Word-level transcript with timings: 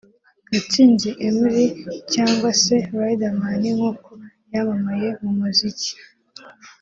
Gatsinzi 0.51 1.09
Emery 1.27 1.65
cyangwa 2.13 2.49
se 2.61 2.75
Riderman 2.97 3.59
nk'uko 3.75 4.09
yamamaye 4.53 5.07
mu 5.21 5.31
muziki 5.39 5.91